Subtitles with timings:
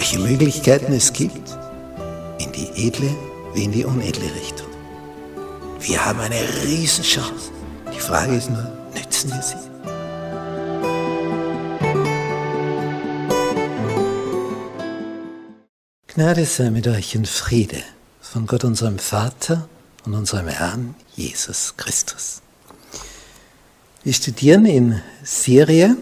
[0.00, 1.58] welche Möglichkeiten es gibt,
[2.38, 3.14] in die edle
[3.52, 4.66] wie in die unedle Richtung.
[5.78, 7.50] Wir haben eine Riesenchance.
[7.94, 9.56] Die Frage ist nur, nützen wir sie?
[16.14, 17.82] Gnade sei mit euch und Friede
[18.22, 19.68] von Gott unserem Vater
[20.06, 22.40] und unserem Herrn Jesus Christus.
[24.02, 25.94] Wir studieren in Serie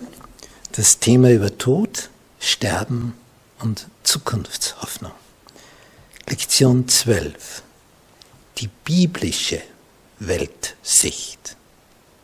[0.70, 3.14] das Thema über Tod, Sterben
[3.60, 5.12] und Zukunftshoffnung.
[6.28, 7.62] Lektion 12.
[8.58, 9.60] Die biblische
[10.18, 11.56] Weltsicht.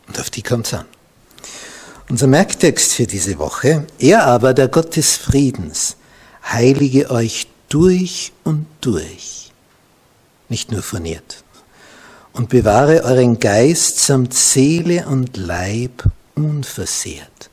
[0.07, 0.85] Und auf die kommt es an.
[2.09, 3.87] Unser Merktext für diese Woche.
[3.99, 5.97] Er aber, der Gott des Friedens,
[6.43, 9.51] heilige euch durch und durch.
[10.49, 11.43] Nicht nur furniert
[12.35, 16.03] und bewahre euren Geist samt Seele und Leib
[16.35, 17.49] unversehrt,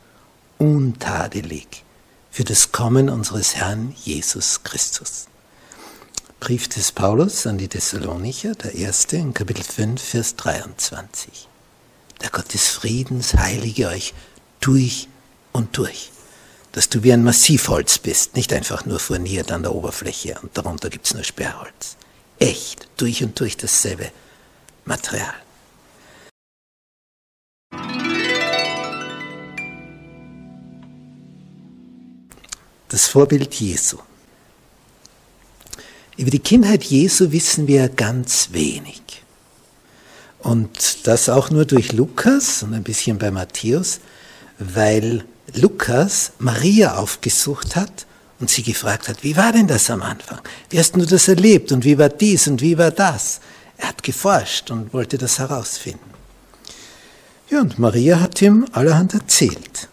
[0.58, 1.84] untadelig
[2.32, 5.26] für das Kommen unseres Herrn Jesus Christus.
[6.40, 11.46] Brief des Paulus an die Thessalonicher, der erste, in Kapitel 5, Vers 23.
[12.22, 14.14] Der Gott des Friedens heilige euch
[14.60, 15.08] durch
[15.52, 16.10] und durch,
[16.72, 20.88] dass du wie ein Massivholz bist, nicht einfach nur furniert an der Oberfläche und darunter
[20.88, 21.98] gibt's nur Sperrholz.
[22.38, 24.10] Echt, durch und durch dasselbe
[24.86, 25.34] Material.
[32.92, 33.96] Das Vorbild Jesu.
[36.18, 39.00] Über die Kindheit Jesu wissen wir ganz wenig.
[40.40, 44.00] Und das auch nur durch Lukas und ein bisschen bei Matthäus,
[44.58, 48.04] weil Lukas Maria aufgesucht hat
[48.40, 50.40] und sie gefragt hat, wie war denn das am Anfang?
[50.68, 53.40] Wie hast du das erlebt und wie war dies und wie war das?
[53.78, 56.10] Er hat geforscht und wollte das herausfinden.
[57.48, 59.88] Ja, und Maria hat ihm allerhand erzählt.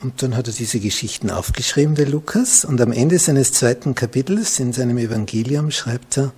[0.00, 4.58] Und dann hat er diese Geschichten aufgeschrieben, der Lukas, und am Ende seines zweiten Kapitels
[4.58, 6.32] in seinem Evangelium schreibt er,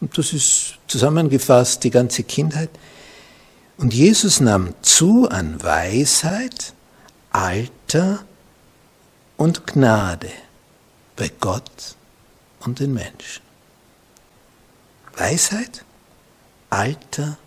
[0.00, 2.68] und das ist zusammengefasst die ganze Kindheit,
[3.78, 6.74] und Jesus nahm zu an Weisheit,
[7.30, 8.24] Alter
[9.36, 10.30] und Gnade
[11.14, 11.96] bei Gott
[12.60, 13.42] und den Menschen.
[15.16, 15.84] Weisheit,
[16.70, 17.38] Alter,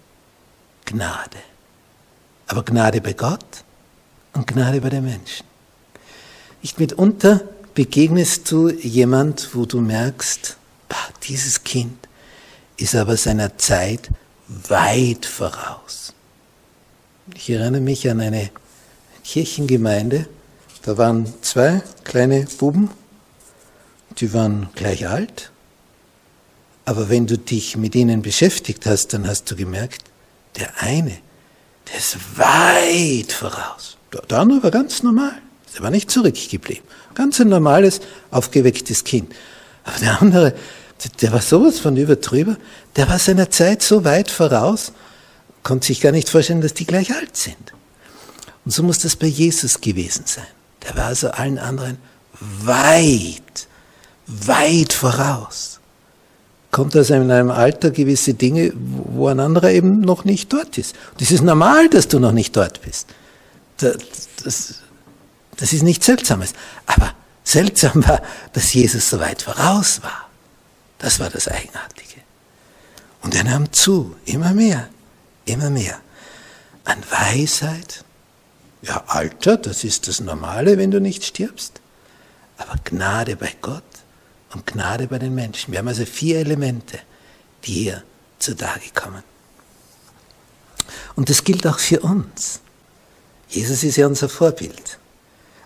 [0.85, 1.37] Gnade.
[2.47, 3.63] Aber Gnade bei Gott
[4.33, 5.48] und Gnade bei den Menschen.
[6.61, 7.41] Nicht mitunter
[7.73, 10.57] begegnest du jemand, wo du merkst,
[11.23, 12.07] dieses Kind
[12.77, 14.09] ist aber seiner Zeit
[14.47, 16.13] weit voraus.
[17.35, 18.49] Ich erinnere mich an eine
[19.23, 20.27] Kirchengemeinde,
[20.81, 22.89] da waren zwei kleine Buben,
[24.17, 25.51] die waren gleich alt,
[26.85, 30.05] aber wenn du dich mit ihnen beschäftigt hast, dann hast du gemerkt,
[30.57, 31.19] der eine,
[31.87, 33.97] der ist weit voraus.
[34.11, 35.39] Der andere war ganz normal.
[35.75, 36.83] Der war nicht zurückgeblieben.
[37.15, 39.33] Ganz ein normales, aufgewecktes Kind.
[39.83, 40.53] Aber der andere,
[41.21, 42.57] der war sowas von übertrüber,
[42.95, 44.91] der war seiner Zeit so weit voraus,
[45.63, 47.73] konnte sich gar nicht vorstellen, dass die gleich alt sind.
[48.65, 50.47] Und so muss das bei Jesus gewesen sein.
[50.87, 51.97] Der war also allen anderen
[52.39, 53.67] weit,
[54.27, 55.79] weit voraus
[56.71, 60.95] kommt aus einem Alter gewisse Dinge, wo ein anderer eben noch nicht dort ist.
[61.13, 63.07] Und es ist normal, dass du noch nicht dort bist.
[63.77, 63.97] Das,
[64.43, 64.75] das,
[65.59, 66.53] das ist nichts Seltsames.
[66.85, 68.21] Aber seltsam war,
[68.53, 70.29] dass Jesus so weit voraus war.
[70.97, 72.21] Das war das Eigenartige.
[73.21, 74.89] Und er nahm zu, immer mehr,
[75.45, 75.99] immer mehr.
[76.85, 78.03] An Weisheit,
[78.81, 81.81] ja, Alter, das ist das Normale, wenn du nicht stirbst.
[82.57, 83.83] Aber Gnade bei Gott,
[84.53, 85.71] und Gnade bei den Menschen.
[85.71, 86.99] Wir haben also vier Elemente,
[87.63, 88.03] die hier
[88.39, 89.23] zutage kommen.
[91.15, 92.61] Und das gilt auch für uns.
[93.49, 94.98] Jesus ist ja unser Vorbild.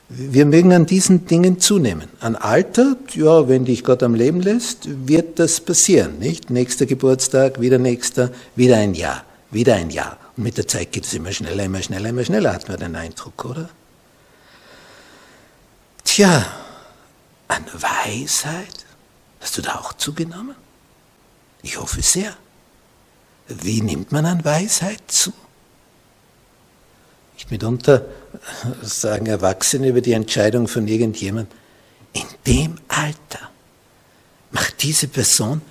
[0.10, 2.10] Wir mögen an diesen Dingen zunehmen.
[2.20, 6.50] An Alter, ja, wenn dich Gott am Leben lässt, wird das passieren, nicht?
[6.50, 10.18] Nächster Geburtstag, wieder nächster, wieder ein Jahr, wieder ein Jahr.
[10.36, 12.96] Und mit der Zeit geht es immer schneller, immer schneller, immer schneller, hat man den
[12.96, 13.70] Eindruck, oder?
[16.04, 16.46] Tja,
[17.48, 18.86] an Weisheit?
[19.40, 20.56] Hast du da auch zugenommen?
[21.64, 22.36] Ich hoffe sehr.
[23.48, 25.34] Wie nimmt man an Weisheit zu?
[27.38, 28.06] Ich mitunter
[28.82, 31.52] sagen Erwachsene über die Entscheidung von irgendjemand,
[32.14, 33.50] in dem Alter,
[34.52, 35.62] macht diese Person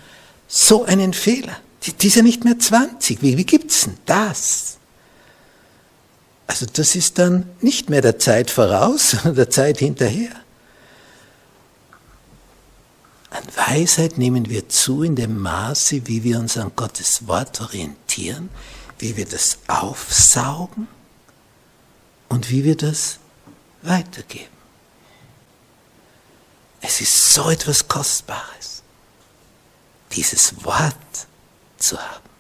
[0.49, 1.57] so einen Fehler.
[1.85, 3.23] Die, die ist ja nicht mehr 20.
[3.23, 4.77] Wie, wie gibt's denn das?
[6.47, 10.31] Also das ist dann nicht mehr der Zeit voraus, sondern der Zeit hinterher.
[13.31, 18.51] An Weisheit nehmen wir zu in dem Maße, wie wir uns an Gottes Wort orientieren,
[18.99, 20.87] wie wir das aufsaugen
[22.33, 23.19] und wie wir das
[23.83, 24.57] weitergeben.
[26.81, 28.83] Es ist so etwas Kostbares,
[30.13, 30.97] dieses Wort
[31.77, 32.31] zu haben.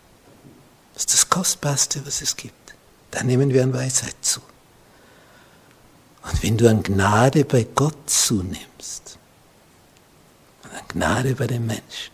[0.94, 2.74] Das ist das Kostbarste, was es gibt.
[3.10, 4.40] Da nehmen wir an Weisheit zu.
[6.22, 9.18] Und wenn du an Gnade bei Gott zunimmst
[10.64, 12.12] und an Gnade bei den Menschen,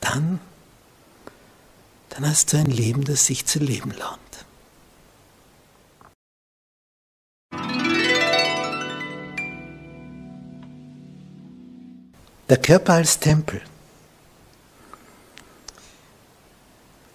[0.00, 0.40] dann,
[2.08, 4.21] dann hast du ein Leben, das sich zu leben lohnt.
[12.52, 13.62] Der Körper als Tempel.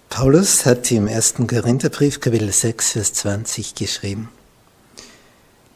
[0.10, 4.30] Paulus hat im ersten Korintherbrief, Kapitel 6, Vers 20 geschrieben,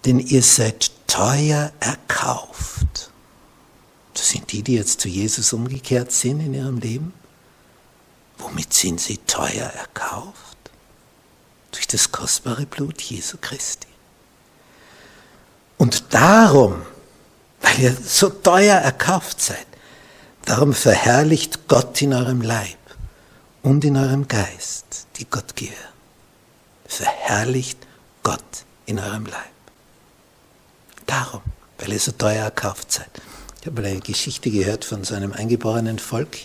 [0.04, 3.12] denn ihr seid teuer erkauft.
[4.16, 7.14] Das sind die, die jetzt zu Jesus umgekehrt sind in ihrem Leben.
[8.40, 10.58] Womit sind sie teuer erkauft?
[11.70, 13.90] Durch das kostbare Blut Jesu Christi.
[15.78, 16.82] Und darum,
[17.62, 19.68] weil ihr so teuer erkauft seid,
[20.46, 22.78] darum verherrlicht Gott in eurem Leib
[23.62, 25.78] und in eurem Geist, die Gott gehören.
[26.88, 27.78] Verherrlicht
[28.24, 29.52] Gott in eurem Leib.
[31.06, 31.42] Darum,
[31.78, 33.10] weil ihr so teuer erkauft seid.
[33.62, 36.38] Ich habe mal eine Geschichte gehört von so einem eingeborenen Volk,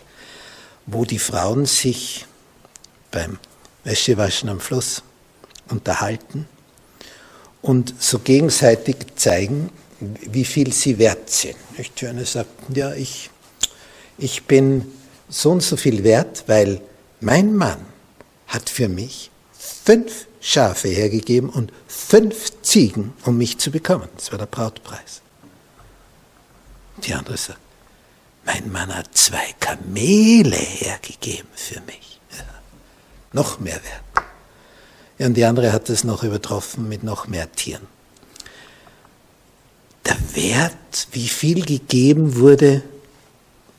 [0.87, 2.27] wo die Frauen sich
[3.11, 3.39] beim
[3.85, 5.03] Wäschewaschen am Fluss
[5.69, 6.47] unterhalten
[7.62, 9.71] und so gegenseitig zeigen,
[10.01, 11.57] wie viel sie wert sind.
[12.01, 13.31] Die eine sagt, ja, ich,
[14.19, 14.93] ich bin
[15.29, 16.81] so und so viel wert, weil
[17.21, 17.85] mein Mann
[18.47, 24.09] hat für mich fünf Schafe hergegeben und fünf Ziegen, um mich zu bekommen.
[24.17, 25.23] Das war der Brautpreis.
[27.05, 27.59] Die andere sagt,
[28.45, 32.21] mein Mann hat zwei Kamele hergegeben für mich.
[32.31, 32.45] Ja,
[33.33, 34.27] noch mehr wert.
[35.19, 37.87] Ja, und die andere hat es noch übertroffen mit noch mehr Tieren.
[40.06, 42.82] Der Wert, wie viel gegeben wurde,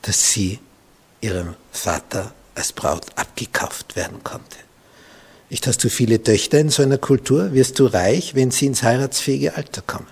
[0.01, 0.59] dass sie
[1.21, 4.57] ihrem Vater als Braut abgekauft werden konnte.
[5.49, 8.83] Nicht hast du viele Töchter in so einer Kultur, wirst du reich, wenn sie ins
[8.83, 10.07] heiratsfähige Alter kommen.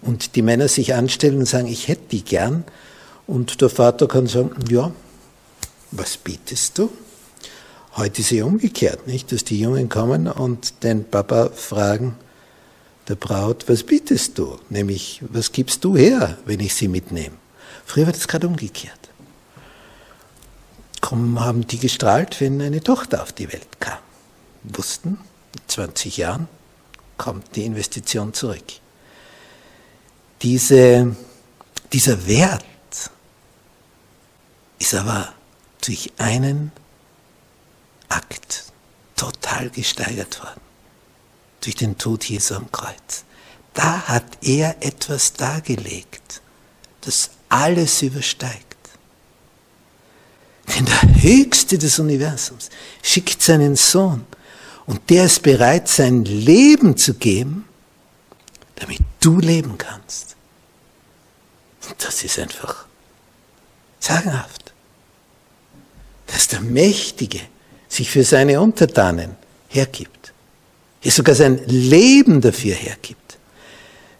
[0.00, 2.64] Und die Männer sich anstellen und sagen, ich hätte die gern.
[3.26, 4.92] Und der Vater kann sagen, ja,
[5.92, 6.90] was bietest du?
[7.96, 9.30] Heute ist es umgekehrt, nicht?
[9.30, 12.16] Dass die Jungen kommen und den Papa fragen,
[13.08, 14.58] der Braut, was bietest du?
[14.70, 17.36] Nämlich, was gibst du her, wenn ich sie mitnehme?
[17.84, 19.04] Früher war das gerade umgekehrt
[21.04, 23.98] kommen, haben die gestrahlt, wenn eine Tochter auf die Welt kam.
[24.62, 25.18] Wussten,
[25.54, 26.48] in 20 Jahren
[27.18, 28.64] kommt die Investition zurück.
[30.40, 31.14] Diese,
[31.92, 32.64] dieser Wert
[34.78, 35.34] ist aber
[35.84, 36.72] durch einen
[38.08, 38.64] Akt
[39.14, 40.60] total gesteigert worden.
[41.64, 43.24] Durch den Tod Jesu am Kreuz.
[43.72, 46.42] Da hat er etwas dargelegt,
[47.00, 48.76] das alles übersteigt.
[50.68, 52.70] Denn der Höchste des Universums
[53.02, 54.26] schickt seinen Sohn
[54.86, 57.66] und der ist bereit, sein Leben zu geben,
[58.76, 60.36] damit du leben kannst.
[61.88, 62.86] Und das ist einfach
[64.00, 64.72] sagenhaft.
[66.26, 67.40] Dass der Mächtige
[67.88, 69.36] sich für seine Untertanen
[69.68, 70.23] hergibt.
[71.04, 73.38] Er sogar sein Leben dafür hergibt.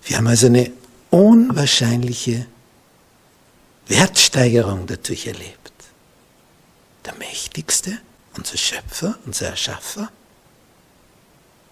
[0.05, 0.71] Wir haben also eine
[1.11, 2.47] unwahrscheinliche
[3.89, 5.65] Wertsteigerung dadurch erlebt
[7.05, 7.99] der Mächtigste,
[8.37, 10.11] unser Schöpfer, unser Erschaffer,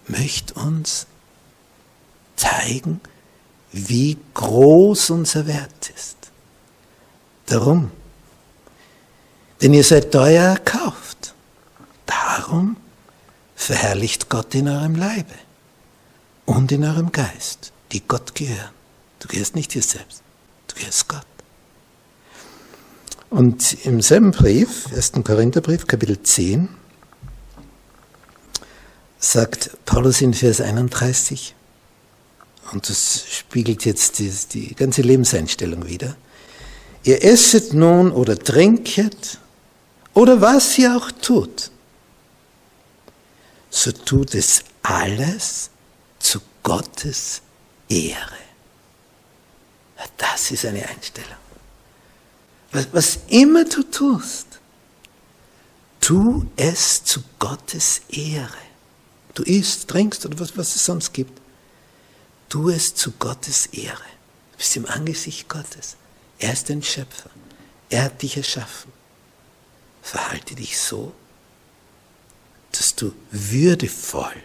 [0.07, 1.07] möchte uns
[2.35, 3.01] zeigen,
[3.71, 6.17] wie groß unser Wert ist.
[7.45, 7.91] Darum.
[9.61, 11.33] Denn ihr seid teuer erkauft.
[12.05, 12.77] Darum
[13.63, 15.33] verherrlicht Gott in eurem Leibe
[16.45, 18.71] und in eurem Geist, die Gott gehören.
[19.19, 20.21] Du gehörst nicht dir selbst,
[20.67, 21.25] du gehörst Gott.
[23.29, 25.13] Und im selben Brief, 1.
[25.23, 26.69] Korintherbrief, Kapitel 10,
[29.17, 31.55] sagt Paulus in Vers 31,
[32.73, 36.15] und das spiegelt jetzt die, die ganze Lebenseinstellung wieder,
[37.03, 39.39] ihr esset nun oder trinket
[40.13, 41.71] oder was ihr auch tut,
[43.73, 45.71] so tut es alles
[46.19, 47.41] zu Gottes
[47.89, 48.37] Ehre.
[50.15, 51.31] Das ist eine Einstellung.
[52.71, 54.45] Was, was immer du tust,
[55.99, 58.49] tu es zu Gottes Ehre.
[59.33, 61.41] Du isst, trinkst oder was, was es sonst gibt.
[62.49, 63.97] Tu es zu Gottes Ehre.
[64.51, 65.95] Du bist im Angesicht Gottes.
[66.37, 67.31] Er ist ein Schöpfer.
[67.89, 68.91] Er hat dich erschaffen.
[70.03, 71.13] Verhalte dich so,
[72.83, 74.35] dass du würdevoll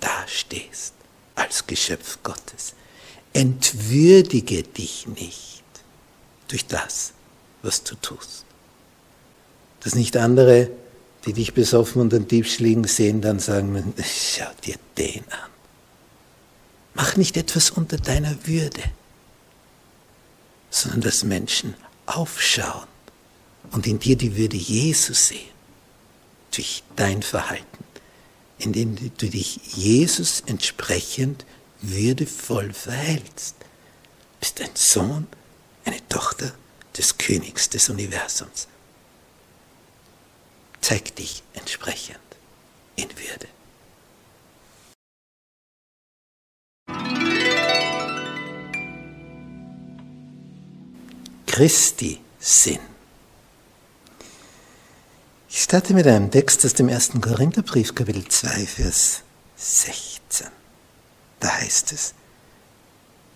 [0.00, 0.92] dastehst
[1.36, 2.74] als Geschöpf Gottes.
[3.32, 5.62] Entwürdige dich nicht
[6.48, 7.12] durch das,
[7.62, 8.44] was du tust.
[9.84, 10.68] Dass nicht andere,
[11.24, 15.50] die dich besoffen und den Diebsch liegen sehen, dann sagen, schau dir den an.
[16.94, 18.82] Mach nicht etwas unter deiner Würde,
[20.70, 21.74] sondern dass Menschen
[22.06, 22.88] aufschauen
[23.70, 25.59] und in dir die Würde Jesus sehen,
[26.50, 27.84] durch dein Verhalten,
[28.58, 31.44] indem du dich Jesus entsprechend
[31.80, 33.56] würdevoll verhältst.
[33.60, 33.66] Du
[34.40, 35.26] bist ein Sohn,
[35.84, 36.52] eine Tochter
[36.96, 38.68] des Königs des Universums.
[40.80, 42.18] Zeig dich entsprechend
[42.96, 43.48] in Würde.
[51.46, 52.80] Christi Sinn.
[55.52, 59.22] Ich starte mit einem Text aus dem ersten Korintherbrief, Kapitel 2, Vers
[59.56, 60.46] 16.
[61.40, 62.14] Da heißt es,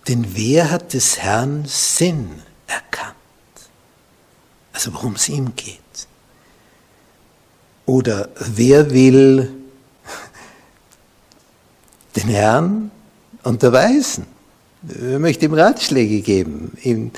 [0.07, 2.31] denn wer hat des Herrn Sinn
[2.69, 3.17] erkannt?
[4.73, 5.81] Also worum es ihm geht.
[7.85, 9.53] Oder wer will
[12.15, 12.93] den Herrn
[13.43, 14.27] unterweisen?
[14.83, 17.11] Wer möchte ihm Ratschläge geben, ihn,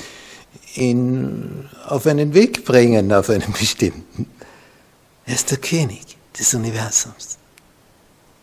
[0.75, 4.36] ihn auf einen Weg bringen, auf einen bestimmten?
[5.27, 7.39] Er ist der König des Universums.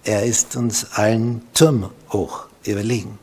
[0.04, 3.18] Er ist uns allen Turm hoch überlegen.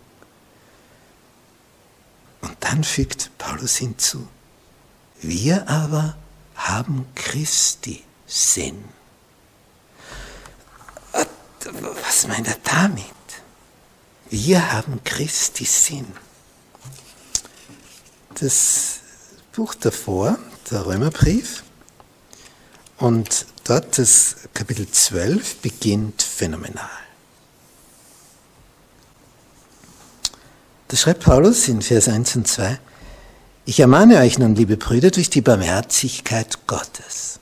[2.41, 4.27] Und dann fügt Paulus hinzu,
[5.21, 6.17] wir aber
[6.55, 8.83] haben Christi Sinn.
[12.07, 13.05] Was meint er damit?
[14.31, 16.07] Wir haben Christi Sinn.
[18.41, 19.01] Das
[19.53, 20.39] Buch davor,
[20.71, 21.63] der Römerbrief,
[23.01, 26.89] und dort das Kapitel 12 beginnt phänomenal.
[30.89, 32.81] Da schreibt Paulus in Vers 1 und 2,
[33.65, 37.39] ich ermahne euch nun, liebe Brüder, durch die Barmherzigkeit Gottes,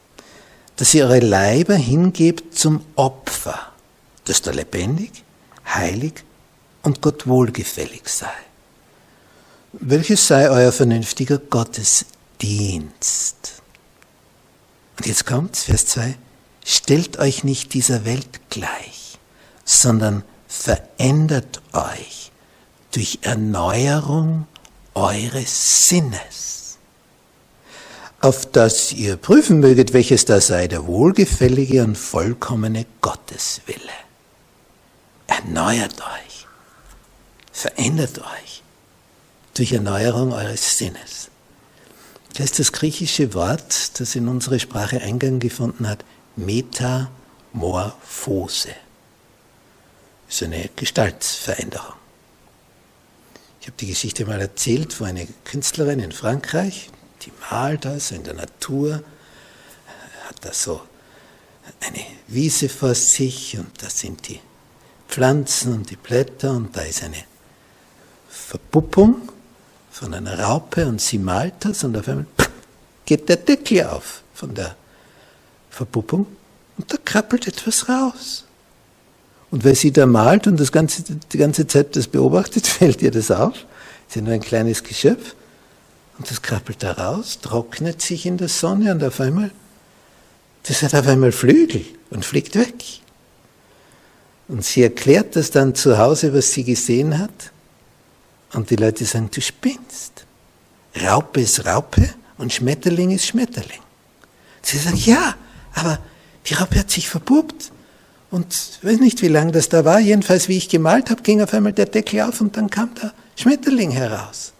[0.76, 3.72] dass ihr eure Leiber hingebt zum Opfer,
[4.26, 5.24] das da lebendig,
[5.66, 6.24] heilig
[6.82, 8.28] und Gott wohlgefällig sei.
[9.72, 13.57] Welches sei euer vernünftiger Gottesdienst?
[14.98, 16.16] Und jetzt kommt Vers 2.
[16.64, 19.18] Stellt euch nicht dieser Welt gleich,
[19.64, 22.32] sondern verändert euch
[22.90, 24.46] durch Erneuerung
[24.94, 26.78] eures Sinnes,
[28.20, 33.78] auf dass ihr prüfen möget, welches da sei der wohlgefällige und vollkommene Gotteswille.
[35.28, 36.46] Erneuert euch,
[37.52, 38.62] verändert euch
[39.54, 41.27] durch Erneuerung eures Sinnes.
[42.38, 46.04] Das ist das griechische Wort, das in unsere Sprache Eingang gefunden hat,
[46.36, 48.68] Metamorphose.
[50.28, 51.94] Das ist eine Gestaltsveränderung.
[53.60, 56.90] Ich habe die Geschichte mal erzählt, wo eine Künstlerin in Frankreich,
[57.22, 59.02] die malt also in der Natur,
[60.28, 60.80] hat da so
[61.80, 64.38] eine Wiese vor sich und da sind die
[65.08, 67.24] Pflanzen und die Blätter und da ist eine
[68.28, 69.28] Verpuppung
[69.98, 72.26] von einer Raupe und sie malt das und auf einmal
[73.04, 74.76] geht der Deckel auf von der
[75.70, 76.26] Verpuppung
[76.76, 78.44] und da krabbelt etwas raus.
[79.50, 83.10] Und weil sie da malt und das ganze, die ganze Zeit das beobachtet, fällt ihr
[83.10, 83.54] das auf.
[84.06, 85.34] Sie ist nur ein kleines Geschöpf
[86.18, 89.50] und das krabbelt da raus, trocknet sich in der Sonne und auf einmal,
[90.62, 92.84] das hat auf einmal Flügel und fliegt weg.
[94.46, 97.50] Und sie erklärt das dann zu Hause, was sie gesehen hat.
[98.52, 100.24] Und die Leute sagen, du spinnst.
[101.02, 103.80] Raupe ist Raupe und Schmetterling ist Schmetterling.
[104.62, 105.34] Sie sagen, ja,
[105.74, 105.98] aber
[106.46, 107.72] die Raupe hat sich verpuppt.
[108.30, 110.00] Und ich weiß nicht, wie lange das da war.
[110.00, 113.12] Jedenfalls, wie ich gemalt habe, ging auf einmal der Deckel auf und dann kam der
[113.36, 114.52] Schmetterling heraus.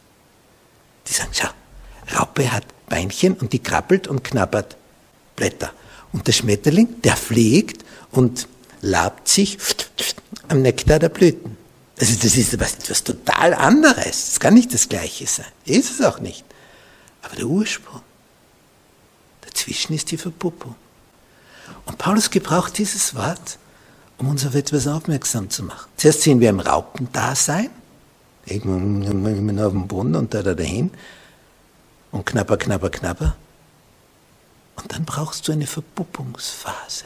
[1.07, 1.49] Die sagen, schau,
[2.17, 4.77] Raupe hat Beinchen und die krabbelt und knabbert
[5.37, 5.73] Blätter.
[6.13, 8.49] Und der Schmetterling, der fliegt und
[8.81, 9.59] labt sich
[10.49, 11.58] am Nektar der Blüten.
[12.01, 14.27] Also das ist etwas, total anderes.
[14.27, 15.47] Das kann nicht das Gleiche sein.
[15.65, 16.45] Ist es auch nicht.
[17.23, 18.03] Aber der Ursprung,
[19.41, 20.77] dazwischen ist die Verpuppung.
[21.87, 23.59] Und Paulus gebraucht dieses Wort,
[24.19, 25.89] um uns auf etwas aufmerksam zu machen.
[25.97, 27.71] Zuerst sehen wir im Raupendasein,
[28.47, 30.91] irgendwann auf dem Boden und da, da dahin.
[32.11, 33.37] und knapper, knapper, knapper.
[34.77, 37.05] Und dann brauchst du eine Verpuppungsphase,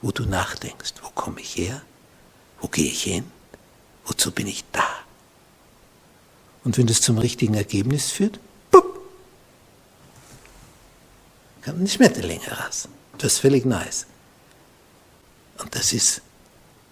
[0.00, 1.82] wo du nachdenkst, wo komme ich her,
[2.60, 3.24] wo gehe ich hin,
[4.08, 4.86] wozu bin ich da.
[6.64, 9.00] Und wenn das zum richtigen Ergebnis führt, pupp,
[11.64, 12.88] kommt ein Schmetterling heraus.
[13.18, 14.06] Das völlig Neues.
[15.58, 16.22] Und das ist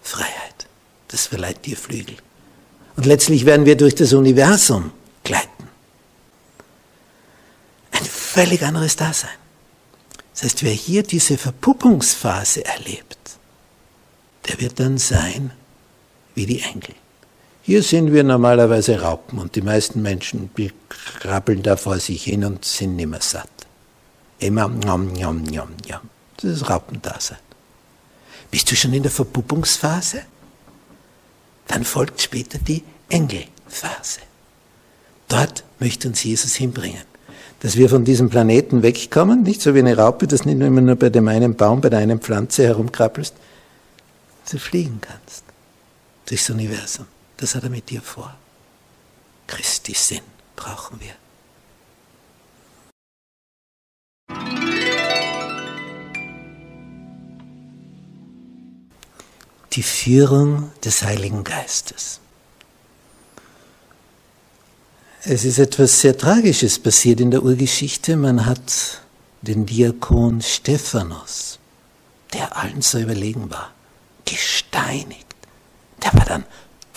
[0.01, 0.67] Freiheit.
[1.09, 2.17] Das verleiht dir Flügel.
[2.95, 4.91] Und letztlich werden wir durch das Universum
[5.23, 5.69] gleiten.
[7.91, 9.29] Ein völlig anderes Dasein.
[10.33, 13.17] Das heißt, wer hier diese Verpuppungsphase erlebt,
[14.47, 15.51] der wird dann sein
[16.35, 16.93] wie die Engel.
[17.67, 20.49] Hier sind wir normalerweise Raupen und die meisten Menschen
[21.19, 23.49] krabbeln da vor sich hin und sind nimmer satt.
[24.39, 26.09] Immer njom, njom, njom, njom.
[26.37, 27.39] Das ist Raupendasein.
[28.51, 30.21] Bist du schon in der Verpuppungsphase?
[31.67, 34.21] Dann folgt später die Engelphase.
[35.27, 37.03] Dort möchte uns Jesus hinbringen.
[37.59, 40.95] Dass wir von diesem Planeten wegkommen, nicht so wie eine Raupe, dass nicht immer nur
[40.95, 43.35] bei dem einen Baum, bei der einen Pflanze herumkrabbelst,
[44.49, 45.43] du fliegen kannst
[46.27, 47.07] durchs Universum.
[47.37, 48.35] Das hat er mit dir vor.
[49.45, 50.23] Christi Sinn
[50.55, 51.15] brauchen wir.
[59.77, 62.19] die Führung des Heiligen Geistes.
[65.23, 68.15] Es ist etwas sehr Tragisches passiert in der Urgeschichte.
[68.15, 69.01] Man hat
[69.43, 71.59] den Diakon Stephanus,
[72.33, 73.71] der allen so überlegen war,
[74.25, 75.27] gesteinigt.
[76.03, 76.45] Der war dann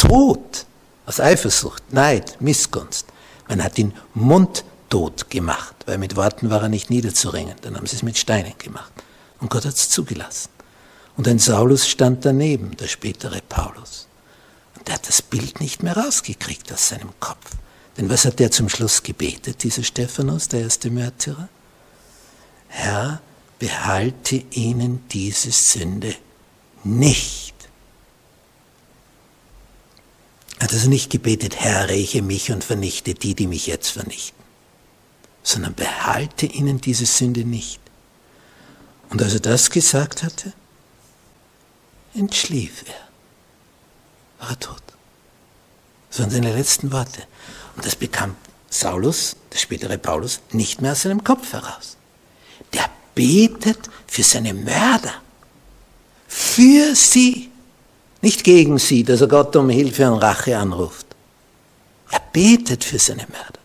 [0.00, 0.64] tot
[1.04, 3.06] aus Eifersucht, Neid, Missgunst.
[3.48, 7.54] Man hat ihn mundtot gemacht, weil mit Worten war er nicht niederzuringen.
[7.60, 8.92] Dann haben sie es mit Steinen gemacht.
[9.40, 10.48] Und Gott hat es zugelassen.
[11.16, 14.06] Und ein Saulus stand daneben, der spätere Paulus.
[14.78, 17.56] Und der hat das Bild nicht mehr rausgekriegt aus seinem Kopf.
[17.98, 21.48] Denn was hat der zum Schluss gebetet, dieser Stephanus, der erste Märtyrer?
[22.68, 23.20] Herr,
[23.58, 26.14] behalte ihnen diese Sünde
[26.84, 27.50] nicht.
[30.49, 34.44] Er hat also nicht gebetet, Herr, räche mich und vernichte die, die mich jetzt vernichten,
[35.42, 37.80] sondern behalte ihnen diese Sünde nicht.
[39.08, 40.52] Und als er das gesagt hatte,
[42.14, 44.44] entschlief er.
[44.44, 44.82] War er tot.
[46.10, 47.22] Das waren seine letzten Worte.
[47.76, 48.36] Und das bekam
[48.68, 51.96] Saulus, der spätere Paulus, nicht mehr aus seinem Kopf heraus.
[52.72, 55.14] Der betet für seine Mörder.
[56.28, 57.49] Für sie.
[58.22, 61.06] Nicht gegen sie, dass er Gott um Hilfe und Rache anruft.
[62.10, 63.60] Er betet für seine Mörder.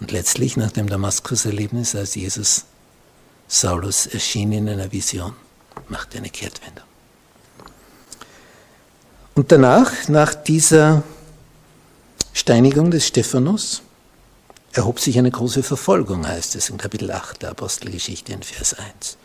[0.00, 2.64] Und letztlich, nach dem Damaskus-Erlebnis, als Jesus
[3.48, 5.34] Saulus erschien in einer Vision,
[5.88, 6.84] macht eine Kehrtwendung.
[9.34, 11.02] Und danach, nach dieser
[12.32, 13.82] Steinigung des Stephanus,
[14.72, 19.16] erhob sich eine große Verfolgung, heißt es in Kapitel 8 der Apostelgeschichte in Vers 1.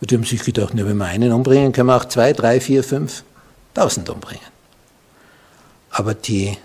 [0.00, 2.82] Und die haben sich gedacht, wenn wir einen umbringen, können wir auch zwei, drei, vier,
[2.82, 3.22] fünf,
[3.74, 4.46] tausend umbringen.
[5.90, 6.56] Aber die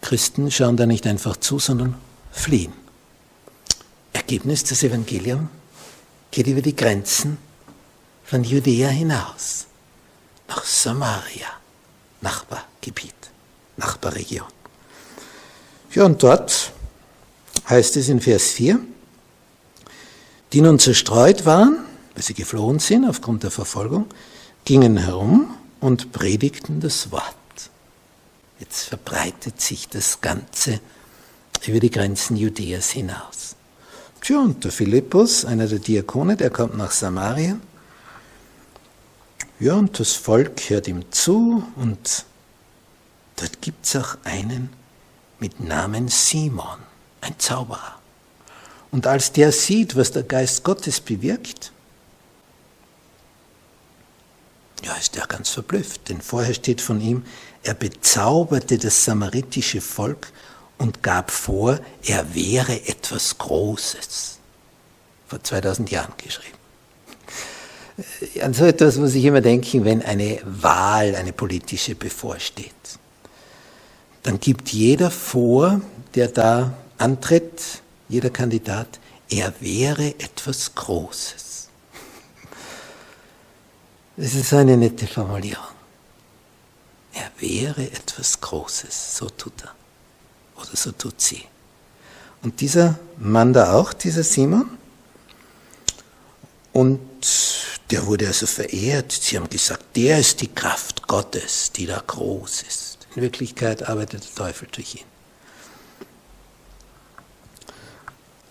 [0.00, 1.94] Christen schauen da nicht einfach zu, sondern
[2.30, 2.72] fliehen.
[4.12, 5.48] Ergebnis des Evangeliums
[6.30, 7.38] geht über die Grenzen
[8.24, 9.66] von Judäa hinaus
[10.48, 11.46] nach Samaria,
[12.20, 13.14] Nachbargebiet,
[13.76, 14.46] Nachbarregion.
[15.94, 16.72] Ja, und dort
[17.68, 18.78] heißt es in Vers 4,
[20.52, 21.87] die nun zerstreut waren,
[22.18, 24.06] weil sie geflohen sind aufgrund der Verfolgung,
[24.64, 27.22] gingen herum und predigten das Wort.
[28.58, 30.80] Jetzt verbreitet sich das Ganze
[31.64, 33.54] über die Grenzen Judäas hinaus.
[34.20, 37.56] Tja, und der Philippus, einer der Diakone, der kommt nach Samaria
[39.60, 42.24] ja, und das Volk hört ihm zu und
[43.36, 44.70] dort gibt es auch einen
[45.38, 46.78] mit Namen Simon,
[47.20, 47.94] ein Zauberer.
[48.90, 51.70] Und als der sieht, was der Geist Gottes bewirkt,
[54.84, 57.24] ja, ist er ganz verblüfft, denn vorher steht von ihm,
[57.62, 60.32] er bezauberte das samaritische Volk
[60.78, 64.38] und gab vor, er wäre etwas Großes.
[65.26, 66.56] Vor 2000 Jahren geschrieben.
[68.40, 72.72] An so etwas muss ich immer denken, wenn eine Wahl, eine politische bevorsteht.
[74.22, 75.80] Dann gibt jeder vor,
[76.14, 81.47] der da antritt, jeder Kandidat, er wäre etwas Großes.
[84.20, 85.62] Das ist eine nette Formulierung.
[87.12, 89.72] Er wäre etwas Großes, so tut er.
[90.56, 91.44] Oder so tut sie.
[92.42, 94.76] Und dieser Mann da auch, dieser Simon,
[96.72, 97.00] und
[97.92, 99.12] der wurde also verehrt.
[99.12, 103.06] Sie haben gesagt, der ist die Kraft Gottes, die da groß ist.
[103.14, 105.04] In Wirklichkeit arbeitet der Teufel durch ihn.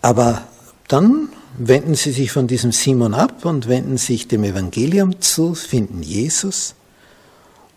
[0.01, 0.47] Aber
[0.87, 6.03] dann wenden sie sich von diesem Simon ab und wenden sich dem Evangelium zu, finden
[6.03, 6.75] Jesus.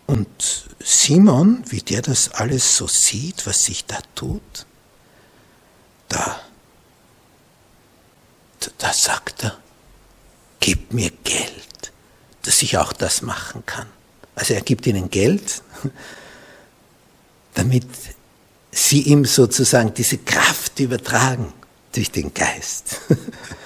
[0.05, 0.29] Und
[0.79, 4.65] Simon, wie der das alles so sieht, was sich da tut,
[6.09, 6.39] da,
[8.77, 9.57] da sagt er,
[10.59, 11.91] gib mir Geld,
[12.43, 13.87] dass ich auch das machen kann.
[14.35, 15.63] Also er gibt ihnen Geld,
[17.55, 17.87] damit
[18.71, 21.51] sie ihm sozusagen diese Kraft übertragen
[21.93, 23.01] durch den Geist.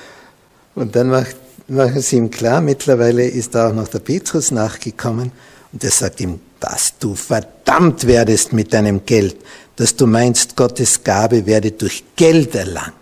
[0.75, 1.37] Und dann macht,
[1.69, 5.31] machen sie ihm klar, mittlerweile ist da auch noch der Petrus nachgekommen
[5.71, 9.37] und er sagt ihm, dass du verdammt werdest mit deinem Geld,
[9.77, 12.93] dass du meinst, Gottes Gabe werde durch Geld erlangt.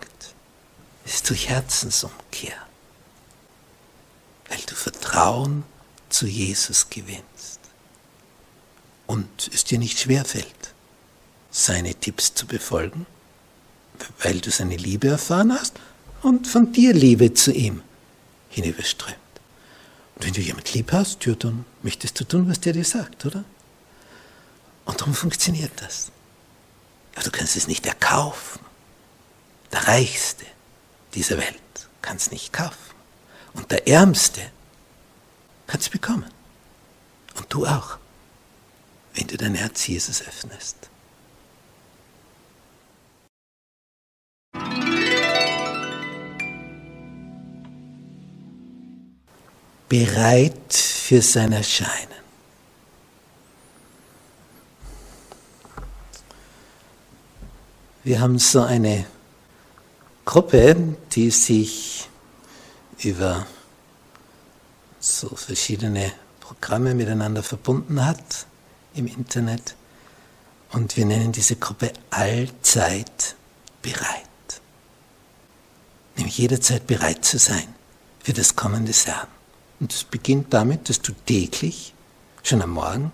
[1.04, 2.54] Ist durch Herzensumkehr,
[4.48, 5.64] weil du Vertrauen
[6.08, 7.60] zu Jesus gewinnst
[9.06, 10.46] und es dir nicht schwerfällt,
[11.50, 13.06] seine Tipps zu befolgen,
[14.22, 15.78] weil du seine Liebe erfahren hast
[16.24, 17.82] und von dir Liebe zu ihm
[18.48, 19.16] hinüberströmt.
[20.16, 23.26] Und wenn du jemand lieb hast, ja, dann möchtest du tun, was der dir sagt,
[23.26, 23.44] oder?
[24.84, 26.10] Und darum funktioniert das.
[27.14, 28.60] Aber du kannst es nicht erkaufen.
[29.72, 30.46] Der Reichste
[31.14, 31.60] dieser Welt
[32.00, 32.94] kann es nicht kaufen.
[33.52, 34.40] Und der Ärmste
[35.66, 36.30] kann es bekommen.
[37.36, 37.98] Und du auch,
[39.14, 40.88] wenn du dein Herz Jesus öffnest.
[49.88, 52.14] Bereit für sein Erscheinen.
[58.02, 59.06] Wir haben so eine
[60.24, 62.08] Gruppe, die sich
[63.02, 63.46] über
[65.00, 68.46] so verschiedene Programme miteinander verbunden hat
[68.94, 69.74] im Internet.
[70.72, 73.36] Und wir nennen diese Gruppe allzeit
[73.80, 74.28] bereit.
[76.16, 77.74] Nämlich jederzeit bereit zu sein
[78.22, 79.33] für das Kommen des Herrn.
[79.80, 81.94] Und es beginnt damit, dass du täglich,
[82.42, 83.12] schon am Morgen,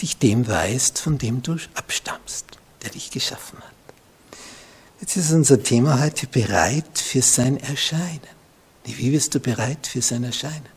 [0.00, 2.46] dich dem weißt, von dem du abstammst,
[2.82, 4.38] der dich geschaffen hat.
[5.00, 8.20] Jetzt ist unser Thema heute bereit für sein Erscheinen.
[8.84, 10.68] Wie wirst du bereit für sein Erscheinen?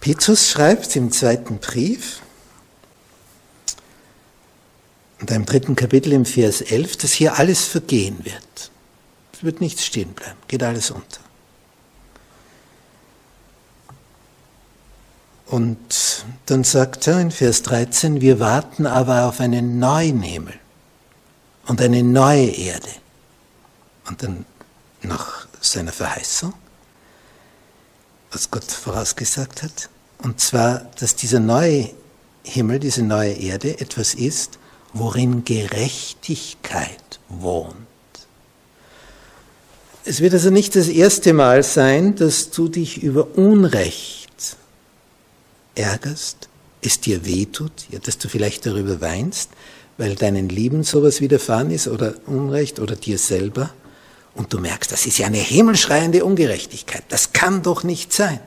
[0.00, 2.22] Petrus schreibt im zweiten Brief,
[5.20, 8.70] und im dritten Kapitel im Vers 11, dass hier alles vergehen wird.
[9.34, 11.20] Es wird nichts stehen bleiben, geht alles unter.
[15.50, 20.54] Und dann sagt er in Vers 13, wir warten aber auf einen neuen Himmel
[21.66, 22.88] und eine neue Erde.
[24.06, 24.44] Und dann
[25.02, 26.54] nach seiner Verheißung,
[28.30, 29.90] was Gott vorausgesagt hat,
[30.22, 31.90] und zwar, dass dieser neue
[32.44, 34.60] Himmel, diese neue Erde etwas ist,
[34.92, 37.74] worin Gerechtigkeit wohnt.
[40.04, 44.19] Es wird also nicht das erste Mal sein, dass du dich über Unrecht
[45.74, 46.48] ärgerst,
[46.82, 49.50] es dir wehtut, ja, dass du vielleicht darüber weinst,
[49.98, 53.70] weil deinen Lieben sowas widerfahren ist oder Unrecht oder dir selber
[54.34, 58.40] und du merkst, das ist ja eine himmelschreiende Ungerechtigkeit, das kann doch nicht sein.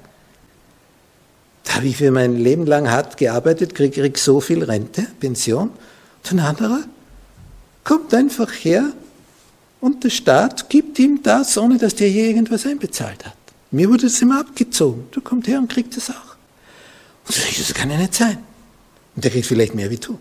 [1.64, 5.70] Da habe ich für mein Leben lang hart gearbeitet, krieg, krieg so viel Rente, Pension,
[5.70, 6.84] und ein anderer
[7.84, 8.92] kommt einfach her
[9.82, 13.36] und der Staat gibt ihm das, ohne dass der je irgendwas einbezahlt hat.
[13.72, 15.08] Mir wurde es immer abgezogen.
[15.12, 16.33] Du kommst her und kriegst es auch.
[17.28, 18.44] Und das kann ja nicht sein.
[19.16, 20.20] Und der kriegt vielleicht mehr wie du.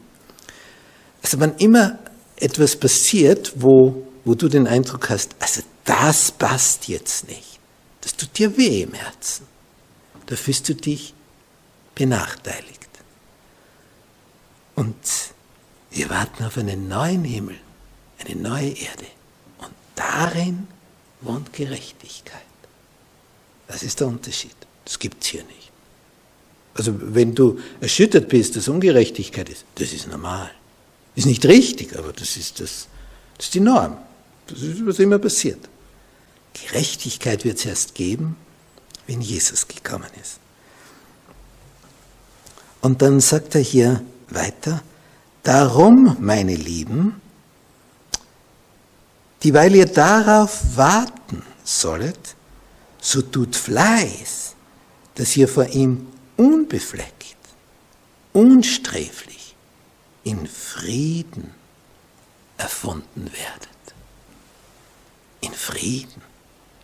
[1.23, 1.99] Also wenn immer
[2.37, 7.59] etwas passiert, wo, wo du den Eindruck hast, also das passt jetzt nicht,
[8.01, 9.47] das tut dir weh im Herzen,
[10.27, 11.15] da fühlst du dich
[11.95, 12.83] benachteiligt.
[14.75, 14.97] Und
[15.91, 17.59] wir warten auf einen neuen Himmel,
[18.19, 19.07] eine neue Erde.
[19.59, 20.67] Und darin
[21.21, 22.41] wohnt Gerechtigkeit.
[23.69, 24.55] Das ist der Unterschied.
[24.85, 25.72] Das gibt es hier nicht.
[26.75, 30.51] Also wenn du erschüttert bist, dass Ungerechtigkeit ist, das ist normal.
[31.15, 32.89] Ist nicht richtig, aber das ist, das,
[33.37, 33.99] das ist die Norm.
[34.47, 35.69] Das ist, was immer passiert.
[36.55, 38.37] Gerechtigkeit wird es erst geben,
[39.07, 40.39] wenn Jesus gekommen ist.
[42.81, 44.83] Und dann sagt er hier weiter,
[45.43, 47.21] darum, meine Lieben,
[49.43, 52.35] dieweil ihr darauf warten sollet,
[53.01, 54.55] so tut Fleiß,
[55.15, 57.37] dass ihr vor ihm unbefleckt,
[58.33, 59.55] unsträflich,
[60.25, 61.55] in Frieden
[62.57, 63.69] erfunden werdet.
[65.41, 66.23] In Frieden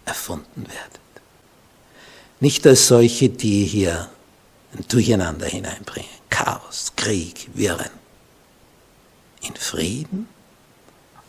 [0.05, 1.01] erfunden werdet.
[2.41, 4.11] Nicht als solche, die hier
[4.77, 6.11] ein Durcheinander hineinbringen.
[6.31, 7.91] Chaos, Krieg, Wirren.
[9.43, 10.29] In Frieden,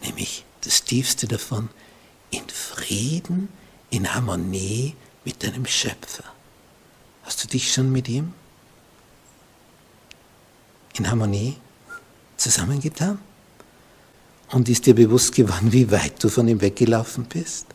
[0.01, 1.69] nämlich das tiefste davon,
[2.31, 3.49] in Frieden,
[3.89, 6.23] in Harmonie mit deinem Schöpfer.
[7.29, 8.33] Hast du dich schon mit ihm
[10.97, 11.57] in Harmonie
[12.37, 13.19] zusammengetan?
[14.49, 17.67] Und ist dir bewusst geworden, wie weit du von ihm weggelaufen bist?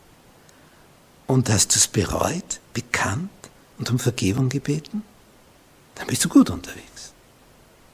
[1.29, 3.31] Und hast du es bereut, bekannt
[3.79, 5.05] und um Vergebung gebeten?
[5.95, 7.13] Dann bist du gut unterwegs.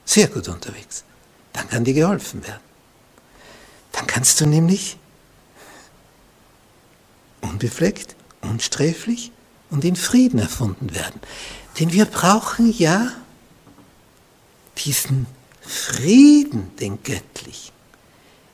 [0.03, 1.03] Sehr gut unterwegs.
[1.53, 2.63] Dann kann dir geholfen werden.
[3.91, 4.97] Dann kannst du nämlich
[7.41, 9.31] unbefleckt, unsträflich
[9.71, 11.19] und in Frieden erfunden werden.
[11.79, 13.11] Denn wir brauchen ja
[14.85, 15.25] diesen
[15.61, 17.71] Frieden, den göttlichen,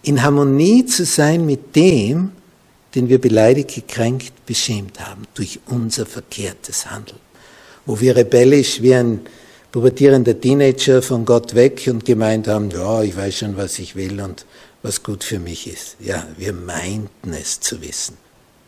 [0.04, 2.32] in Harmonie zu sein mit dem,
[2.96, 7.20] den wir beleidigt, gekränkt, beschämt haben durch unser verkehrtes Handeln.
[7.86, 9.22] Wo wir rebellisch wie ein
[9.72, 14.22] pubertierender Teenager von Gott weg und gemeint haben, ja, ich weiß schon, was ich will
[14.22, 14.46] und
[14.82, 15.98] was gut für mich ist.
[16.00, 18.18] Ja, wir meinten es zu wissen.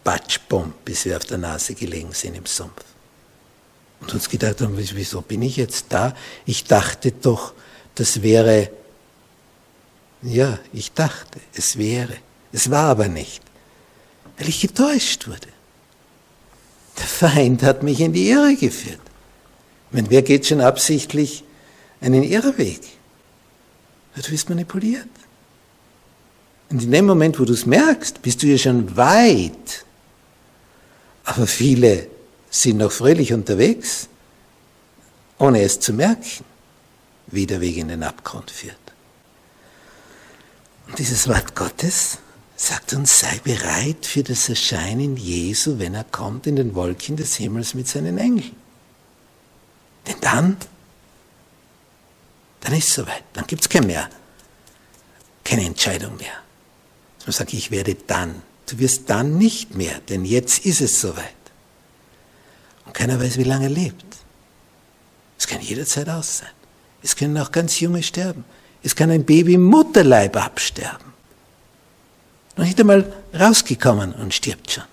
[0.04, 2.84] Batschbomb, bis wir auf der Nase gelegen sind im Sumpf.
[4.02, 6.16] Und uns gedacht haben, wieso bin ich jetzt da?
[6.46, 7.54] Ich dachte doch,
[7.96, 8.70] das wäre,
[10.22, 12.16] ja, ich dachte, es wäre.
[12.52, 13.42] Es war aber nicht,
[14.38, 15.48] weil ich getäuscht wurde.
[16.98, 19.00] Der Feind hat mich in die Irre geführt.
[19.90, 21.44] Ich meine, wer geht schon absichtlich
[22.02, 22.82] einen Irrweg?
[24.16, 25.08] Du wirst manipuliert.
[26.70, 29.86] Und in dem Moment, wo du es merkst, bist du ja schon weit.
[31.30, 32.08] Aber viele
[32.50, 34.10] sind noch fröhlich unterwegs,
[35.38, 36.44] ohne es zu merken,
[37.28, 38.76] wie der Weg in den Abgrund führt.
[40.88, 42.18] Und dieses Wort Gottes
[42.56, 47.36] sagt uns, sei bereit für das Erscheinen Jesu, wenn er kommt in den Wolken des
[47.36, 48.56] Himmels mit seinen Engeln.
[50.08, 50.58] Denn dann,
[52.62, 54.10] dann ist es soweit, dann gibt es kein mehr,
[55.44, 56.34] keine Entscheidung mehr.
[57.24, 58.49] Man sagt, ich werde dann.
[58.70, 61.34] Du wirst dann nicht mehr, denn jetzt ist es soweit.
[62.86, 64.06] Und keiner weiß, wie lange er lebt.
[65.40, 66.50] Es kann jederzeit aus sein.
[67.02, 68.46] Es können auch ganz junge sterben.
[68.84, 71.14] Es kann ein Baby im Mutterleib absterben.
[72.58, 74.84] Noch nicht einmal rausgekommen und stirbt schon.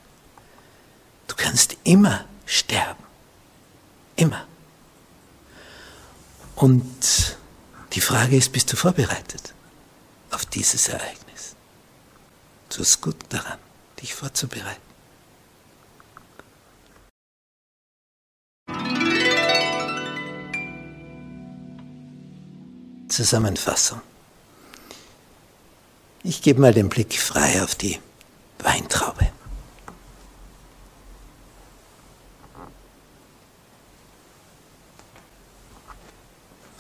[1.26, 3.04] Du kannst immer sterben.
[4.14, 4.46] Immer.
[6.54, 7.36] Und
[7.92, 9.52] die Frage ist, bist du vorbereitet
[10.30, 11.56] auf dieses Ereignis?
[12.70, 13.58] Du hast gut daran,
[14.00, 14.80] dich vorzubereiten.
[23.08, 24.00] Zusammenfassung.
[26.22, 27.98] Ich gebe mal den Blick frei auf die
[28.58, 29.30] Weintraube.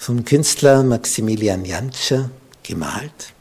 [0.06, 2.30] vom Künstler Maximilian Jantscher
[2.62, 3.32] gemalt.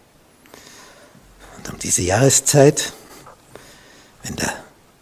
[1.58, 2.92] Und um diese Jahreszeit,
[4.26, 4.54] wenn der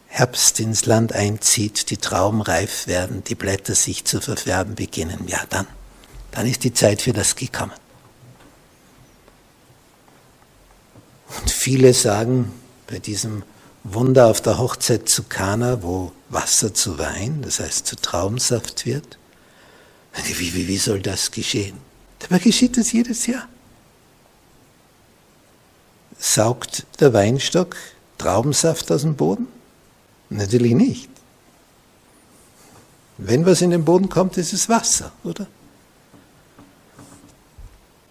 [0.08, 5.40] Herbst ins Land einzieht, die Trauben reif werden, die Blätter sich zu verfärben beginnen, ja
[5.50, 5.66] dann,
[6.32, 7.72] dann ist die Zeit für das gekommen.
[11.40, 12.52] Und viele sagen
[12.88, 13.44] bei diesem
[13.84, 19.18] Wunder auf der Hochzeit zu Kana, wo Wasser zu Wein, das heißt zu Traubensaft wird,
[20.26, 21.78] wie, wie, wie soll das geschehen?
[22.20, 23.48] Dabei geschieht das jedes Jahr.
[26.20, 27.76] Saugt der Weinstock
[28.18, 29.48] Traubensaft aus dem Boden?
[30.30, 31.10] Natürlich nicht.
[33.18, 35.48] Wenn was in den Boden kommt, ist es Wasser, oder?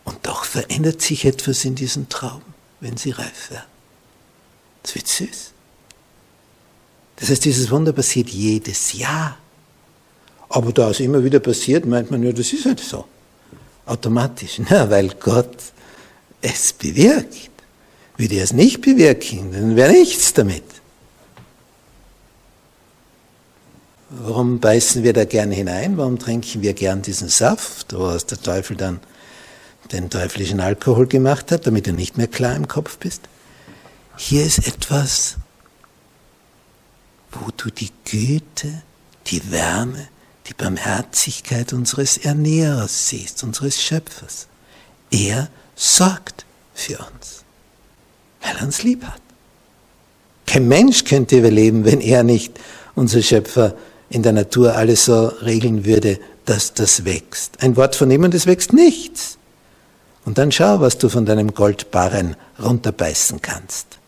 [0.05, 3.67] Und doch verändert sich etwas in diesen Trauben, wenn sie reif werden.
[4.83, 5.53] Es wird süß.
[7.17, 9.39] Das heißt, dieses Wunder passiert jedes Jahr.
[10.49, 13.07] Aber da es immer wieder passiert, meint man ja, das ist halt so.
[13.87, 14.61] Automatisch.
[14.71, 15.57] Na, weil Gott
[16.41, 17.52] es bewirkt.
[18.23, 20.63] Würde er es nicht bewirken, dann wäre nichts damit.
[24.11, 25.97] Warum beißen wir da gerne hinein?
[25.97, 29.01] Warum trinken wir gern diesen Saft, wo der Teufel dann
[29.91, 33.23] den teuflischen Alkohol gemacht hat, damit du nicht mehr klar im Kopf bist?
[34.17, 35.39] Hier ist etwas,
[37.33, 38.83] wo du die Güte,
[39.27, 40.07] die Wärme,
[40.47, 44.47] die Barmherzigkeit unseres Ernährers siehst, unseres Schöpfers.
[45.11, 47.42] Er sorgt für uns,
[48.43, 49.21] weil er uns lieb hat.
[50.47, 52.59] Kein Mensch könnte überleben, wenn er nicht,
[52.95, 53.75] unser Schöpfer,
[54.11, 57.63] in der Natur alles so regeln würde, dass das wächst.
[57.63, 59.39] Ein Wort von ihm und es wächst nichts.
[60.25, 63.99] Und dann schau, was du von deinem Goldbarren runterbeißen kannst.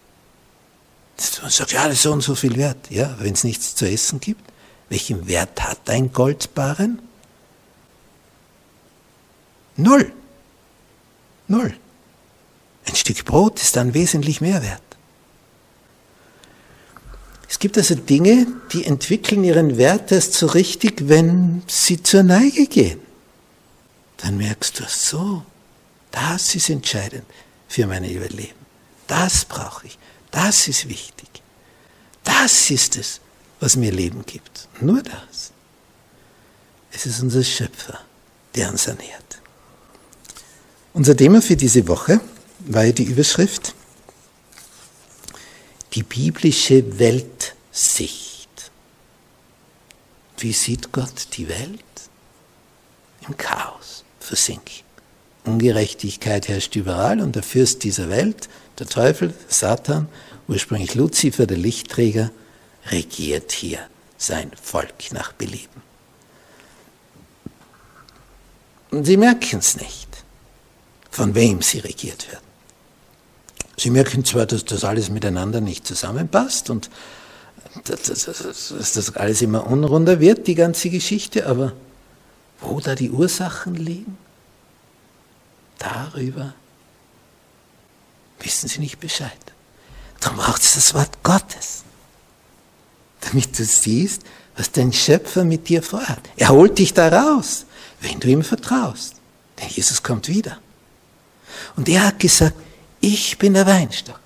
[1.42, 2.90] Man sagt, ja, das ist so und so viel wert.
[2.90, 4.42] Ja, wenn es nichts zu essen gibt.
[4.88, 7.00] Welchen Wert hat ein Goldbarren?
[9.76, 10.12] Null.
[11.48, 11.74] Null.
[12.86, 14.82] Ein Stück Brot ist dann wesentlich mehr wert.
[17.48, 22.66] Es gibt also Dinge, die entwickeln ihren Wert erst so richtig, wenn sie zur Neige
[22.66, 23.00] gehen.
[24.18, 25.44] Dann merkst du, so,
[26.10, 27.24] das ist entscheidend
[27.68, 28.58] für mein Überleben.
[29.06, 29.98] Das brauche ich.
[30.30, 31.28] Das ist wichtig.
[32.24, 33.20] Das ist es,
[33.60, 34.68] was mir Leben gibt.
[34.80, 35.52] Nur das.
[36.90, 38.00] Es ist unser Schöpfer,
[38.54, 39.40] der uns ernährt.
[40.92, 42.20] Unser Thema für diese Woche
[42.64, 43.74] war ja die Überschrift
[45.92, 48.48] Die biblische Weltsicht.
[50.38, 51.80] Wie sieht Gott die Welt?
[53.28, 54.82] Im Chaos versinken.
[55.44, 58.48] Ungerechtigkeit herrscht überall und der Fürst dieser Welt,
[58.78, 60.08] der Teufel, Satan,
[60.48, 62.30] ursprünglich Luzifer, der Lichtträger,
[62.86, 63.78] regiert hier
[64.16, 65.82] sein Volk nach Belieben.
[68.90, 70.08] Und sie merken es nicht,
[71.10, 72.43] von wem sie regiert werden.
[73.76, 76.90] Sie merken zwar, dass das alles miteinander nicht zusammenpasst und
[77.84, 81.72] dass das alles immer unrunder wird, die ganze Geschichte, aber
[82.60, 84.16] wo da die Ursachen liegen,
[85.78, 86.54] darüber
[88.40, 89.32] wissen sie nicht Bescheid.
[90.20, 91.82] Darum braucht es das Wort Gottes,
[93.20, 94.22] damit du siehst,
[94.56, 96.20] was dein Schöpfer mit dir vorhat.
[96.36, 97.66] Er holt dich da raus
[98.04, 99.16] wenn du ihm vertraust.
[99.58, 100.58] Denn Jesus kommt wieder.
[101.76, 102.54] Und er hat gesagt,
[103.04, 104.20] ich bin der Weinstock.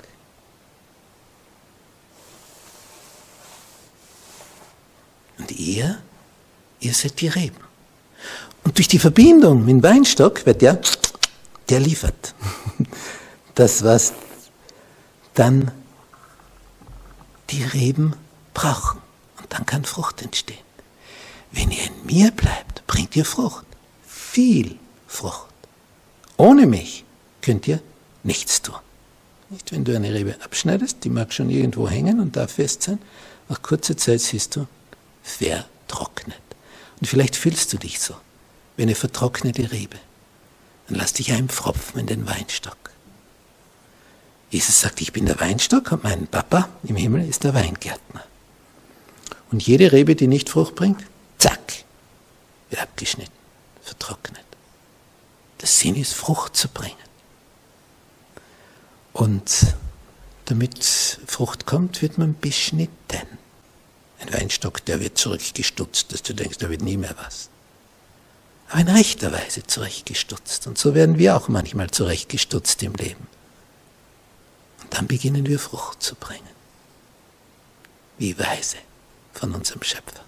[5.39, 6.01] Und ihr,
[6.79, 7.57] ihr seid die Reben.
[8.63, 10.81] Und durch die Verbindung mit dem Weinstock wird der,
[11.69, 12.35] der liefert.
[13.55, 14.13] Das, was
[15.35, 15.73] dann
[17.51, 18.15] die Reben
[18.55, 19.01] brauchen.
[19.41, 20.63] Und dann kann Frucht entstehen.
[21.51, 23.67] Wenn ihr in mir bleibt, bringt ihr Frucht
[24.07, 25.53] viel Frucht.
[26.37, 27.05] Ohne mich
[27.43, 27.81] könnt ihr
[28.23, 28.77] nichts tun.
[29.51, 32.99] Nicht, wenn du eine Rebe abschneidest, die mag schon irgendwo hängen und darf fest sein,
[33.49, 34.67] nach kurzer Zeit siehst du,
[35.23, 36.41] vertrocknet.
[37.01, 38.15] Und vielleicht fühlst du dich so,
[38.77, 39.97] wie eine vertrocknete Rebe.
[40.89, 42.77] Dann lass dich einpfropfen in den Weinstock.
[44.51, 48.25] Jesus sagt, ich bin der Weinstock und mein Papa im Himmel ist der Weingärtner.
[49.51, 51.05] Und jede Rebe, die nicht Frucht bringt,
[51.39, 51.61] zack,
[52.71, 53.39] wird abgeschnitten
[53.89, 54.45] vertrocknet.
[55.61, 57.08] Der Sinn ist, Frucht zu bringen.
[59.19, 59.75] Und
[60.45, 60.85] damit
[61.27, 63.27] Frucht kommt, wird man beschnitten.
[64.21, 67.49] Ein Weinstock, der wird zurückgestutzt, dass du denkst, da wird nie mehr was.
[68.69, 70.69] Aber in rechter Weise zurechtgestutzt.
[70.69, 73.27] Und so werden wir auch manchmal zurechtgestutzt im Leben.
[74.83, 76.55] Und dann beginnen wir Frucht zu bringen.
[78.19, 78.77] Wie weise
[79.33, 80.23] von unserem Schöpfer.